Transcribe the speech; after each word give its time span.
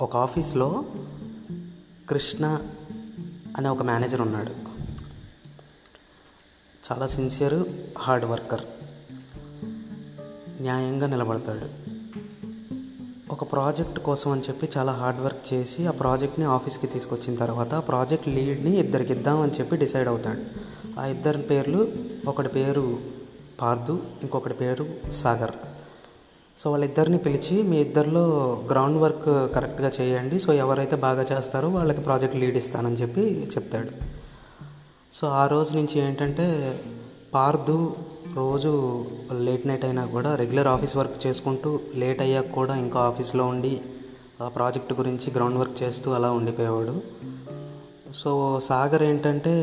ఒక 0.00 0.16
ఆఫీస్లో 0.16 0.84
కృష్ణ 2.08 2.58
అనే 3.56 3.68
ఒక 3.68 3.82
మేనేజర్ 3.82 4.20
ఉన్నాడు. 4.20 4.50
చాలా 6.92 7.06
సిన్సియర్ 7.06 7.64
హార్డ్ 7.98 8.24
వర్కర్. 8.24 8.60
న్యాయంగా 10.62 11.06
నిలబడతాడు. 11.06 11.90
ఒక 13.32 13.52
ప్రాజెక్ట్ 13.52 14.00
కోసం 14.00 14.30
అని 14.30 14.40
చెప్పి 14.40 14.68
చాలా 14.76 14.92
హార్డ్ 14.92 15.20
వర్క్ 15.20 15.52
చేసి 15.52 15.86
ఆ 15.86 15.90
ప్రాజెక్ట్ని 15.90 16.46
ఆఫీస్కి 16.46 16.86
తీసుకొచ్చిన 16.86 17.36
తర్వాత 17.36 17.74
ఆ 17.74 17.80
ప్రాజెక్ట్ 17.80 18.28
లీడ్ని 18.28 18.80
ఇద్దరికి 18.80 19.12
ఇద్దామని 19.12 19.52
చెప్పి 19.52 19.76
డిసైడ్ 19.76 20.08
అవుతాడు. 20.08 20.42
ఆ 21.00 21.06
ఇద్దరి 21.06 21.42
పేర్లు 21.42 21.92
ఒకటి 22.26 22.48
పేరు 22.48 23.00
పార్థు 23.60 24.02
ఇంకొకటి 24.22 24.54
పేరు 24.54 25.10
సాగర్. 25.10 25.69
సో 26.60 26.70
వాళ్ళిద్దరిని 26.70 27.18
పిలిచి 27.18 27.62
మీ 27.62 27.76
ఇద్దరిలో 27.80 28.22
గ్రౌండ్ 28.70 28.98
వర్క్ 29.02 29.54
కరెక్ట్గా 29.54 29.90
చేయండి. 30.00 30.38
సో 30.38 30.52
ఎవరైతే 30.52 30.96
బాగా 30.96 31.22
చేస్తారో 31.32 31.68
వాళ్ళకి 31.68 32.00
ప్రాజెక్ట్ 32.00 32.36
లీడ్ 32.36 32.56
ఇస్తానని 32.56 32.96
చెప్పి 32.96 33.22
చెప్తాడు. 33.54 33.92
సో 35.12 35.26
ఆ 35.26 35.46
రోజు 35.46 35.76
నుంచి 35.76 36.00
ఏంటంటే 36.00 36.46
పార్దు 37.34 37.96
రోజు 38.34 38.72
లేట్ 39.46 39.66
నైట్ 39.66 39.84
అయినా 39.84 40.06
కూడా 40.06 40.34
రెగ్యులర్ 40.34 40.66
ఆఫీస్ 40.66 40.96
వర్క్ 40.96 41.26
చేసుకుంటూ 41.26 41.80
లేట్ 41.94 42.22
అయ్యాక 42.22 42.50
కూడా 42.54 42.74
ఇంకా 42.76 43.00
ఆఫీస్లో 43.00 43.46
ఉండి 43.46 43.80
ఆ 44.42 44.48
ప్రాజెక్ట్ 44.48 44.92
గురించి 44.92 45.32
గ్రౌండ్ 45.32 45.58
వర్క్ 45.58 45.82
చేస్తూ 45.82 46.10
అలా 46.10 46.30
ఉండిపోయేవాడు. 46.30 47.02
సో 48.14 48.60
సాగర్ 48.62 49.02
ఏంటంటే 49.02 49.54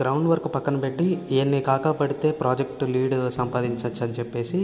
గ్రౌండ్ 0.00 0.28
వర్క్ 0.28 0.54
పక్కన 0.54 0.78
పెట్టి 0.78 1.06
ఎన్ని 1.30 1.60
కాకా 1.60 1.92
పడితే 1.92 2.30
ప్రాజెక్ట్ 2.32 2.84
లీడ్ 2.84 3.30
సంపాదించవచ్చు 3.30 4.02
అని 4.02 4.12
చెప్పేసి 4.12 4.62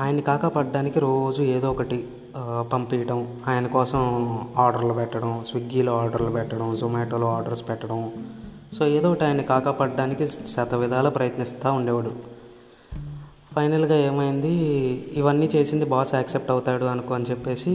ఆయన 0.00 0.20
కాకా 0.20 0.48
పడ్డానికి 0.48 1.00
రోజు 1.00 1.42
ఏదో 1.42 1.70
ఒకటి 1.70 2.08
పంపించడం 2.72 3.40
ఆయన 3.48 3.66
కోసం 3.66 4.02
ఆర్డర్లు 4.56 4.94
పెట్టడం 4.94 5.44
స్విగ్గీలో 5.48 5.98
ఆర్డర్లు 5.98 6.30
పెట్టడం 6.30 6.74
జొమాటోలో 6.74 7.26
ఆర్డర్స్ 7.26 7.68
పెట్టడం. 7.68 8.12
సో 8.72 8.86
ఏదో 8.86 9.12
ఒకటి 9.12 9.24
ఆయన 9.24 9.40
కాకా 9.40 9.70
పడ్డానికి 9.70 10.28
శత 10.28 10.74
విధాల 10.74 11.08
ప్రయత్నిస్తూ 11.08 11.72
ఉండేవాడు. 11.72 12.12
ఫైనల్గా 13.56 13.96
ఏమైంది 13.96 14.52
ఇవన్నీ 15.16 15.50
చేసింది 15.56 15.84
బాస్ 15.84 16.14
యాక్సెప్ట్ 16.14 16.50
అవుతాడు 16.50 16.84
అనుకో 16.84 17.14
అని 17.14 17.24
చెప్పేసి 17.30 17.74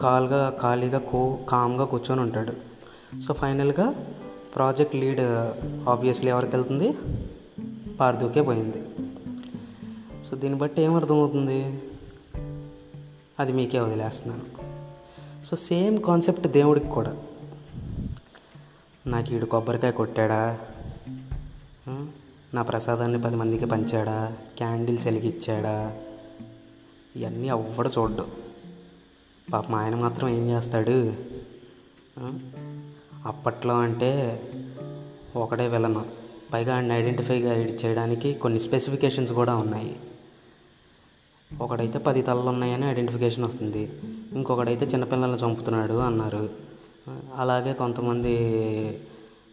కాల్గా 0.00 0.58
ఖాళీగా 0.62 0.98
కో 0.98 1.38
కామ్గా 1.48 1.84
కూర్చొని 1.84 2.20
ఉంటాడు. 2.20 2.52
సో 3.20 3.34
ఫైనల్గా 3.34 3.94
ప్రాజెక్ట్ 4.56 4.96
లీడ్ 4.96 5.20
ఆబ్వియస్లీ 5.88 6.30
ఎవరికి 6.30 6.56
వెళ్తుంది 6.56 6.94
పార్దుకే 8.00 8.42
పోయింది. 8.42 8.82
సో 10.30 10.36
దీన్ని 10.36 10.58
బట్టి 10.58 10.82
ఏమర్థమవుతుంది 10.82 11.82
అది 13.40 13.52
మీకే 13.52 13.80
వదిలేస్తున్నాను. 13.80 14.44
సో 15.44 15.56
సేమ్ 15.56 16.02
కాన్సెప్ట్ 16.02 16.48
దేవుడికి 16.48 16.88
కూడా. 16.88 17.16
నాకు 19.06 19.34
ఈడు 19.34 19.46
కొబ్బరికాయ 19.46 19.92
కొట్టాడా? 19.92 20.58
నా 22.54 22.62
ప్రసాదాన్ని 22.62 23.22
పది 23.22 23.36
మందికి 23.36 23.66
పంచాడా? 23.66 24.36
క్యాండిల్స్ 24.56 25.06
వెలిగిచ్చాడా? 25.06 25.96
ఇవన్నీ 27.16 27.48
ఎవ్వడు 27.48 27.88
చూడ్డు. 27.88 28.26
పాపం 29.52 29.72
మా 29.72 29.78
ఆయన 29.78 29.94
మాత్రం 29.94 30.28
ఏం 30.28 30.50
చేస్తాడు? 30.50 31.14
అప్పట్లో 33.26 33.78
అంటే 33.78 34.42
ఒకడే 35.36 35.68
వెళ్ళను 35.68 36.04
పైగా 36.52 36.76
ఆయన 36.76 36.92
ఐడెంటిఫై 36.92 37.40
చేయడానికి 37.84 38.34
కొన్ని 38.34 38.60
స్పెసిఫికేషన్స్ 38.60 39.32
కూడా 39.32 39.56
ఉన్నాయి. 39.56 39.96
ఒకడైతే 41.58 41.98
పది 41.98 42.22
తలలు 42.22 42.48
ఉన్నాయని 42.48 42.90
ఐడెంటిఫికేషన్ 42.90 43.44
వస్తుంది. 43.44 43.92
ఇంకొకడైతే 44.32 44.86
చిన్నపిల్లల్ని 44.86 45.38
చంపుతున్నాడు 45.38 45.92
అన్నారు. 45.92 46.50
అలాగే 47.36 47.72
కొంతమంది 47.72 48.34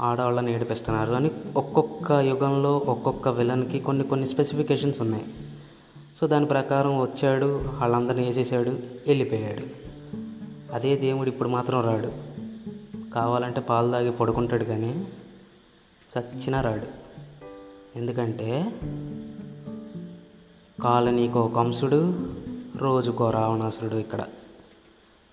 ఆడవాళ్ళని 0.00 0.54
ఏడిపిస్తున్నారు 0.54 1.12
అని 1.12 1.30
ఒక్కొక్క 1.56 2.12
యుగంలో 2.12 2.76
ఒక్కొక్క 2.76 3.28
విలన్కి 3.28 3.80
కొన్ని 3.80 4.04
కొన్ని 4.04 4.26
స్పెసిఫికేషన్స్ 4.26 5.00
ఉన్నాయి. 5.00 5.24
సో 6.16 6.26
దాని 6.26 6.46
ప్రకారం 6.46 7.00
వచ్చాడు 7.00 7.60
వాళ్ళందరిని 7.64 8.26
వేసేసాడు 8.26 8.70
వెళ్ళిపోయాడు. 9.06 9.62
అదే 10.74 10.96
దేవుడు 10.96 11.28
ఇప్పుడు 11.28 11.48
మాత్రం 11.48 11.84
రాడు. 11.84 12.30
కావాలంటే 13.14 13.60
పాలు 13.60 13.92
తాగి 13.92 14.12
పడుకుంటాడు 14.12 14.64
కానీ 14.64 15.08
చచ్చినా 16.18 16.60
రాడు. 16.60 16.86
ఎందుకంటే 17.98 18.72
కాలనీకో 20.82 21.48
కంసుడు 21.48 22.32
రోజుకో 22.76 23.30
రావణాసురుడు 23.30 23.96
ఇక్కడ. 23.96 24.24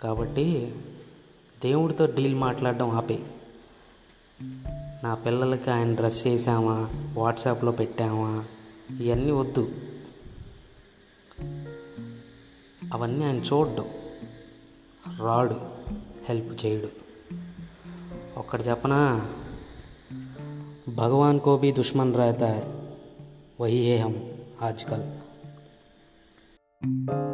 కాబట్టి 0.00 0.74
దేవుడితో 1.62 2.06
డీల్ 2.06 2.34
మాట్లాడడం 2.34 2.90
ఆపే. 2.90 3.18
నా 5.04 5.14
పిల్లలకి 5.14 5.70
ఆయన 5.70 5.94
డ్రెస్ 5.94 6.26
చేసామా 6.26 6.90
వాట్సాప్లో 7.14 7.72
పెట్టామా 7.72 8.44
ఇవన్నీ 9.00 9.30
వద్దు. 9.30 9.70
అవన్నీ 12.94 13.24
ఆయన 13.24 13.36
చూడ్డు. 13.36 13.84
రాడు 15.20 15.60
హెల్ప్ 16.28 16.66
చేయడు. 16.66 16.88
ఒక్కటి 18.38 18.62
చెప్పనా? 18.62 19.28
భగవాన్ 20.88 21.40
కోబీ 21.40 21.72
దుష్మన్ 21.72 22.14
రాత 22.14 22.42
వహీ 23.60 23.98
ఆజ్కల్. 24.62 25.31
Thank 26.82 27.10
you. 27.10 27.31